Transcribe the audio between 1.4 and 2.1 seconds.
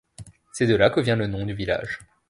du village.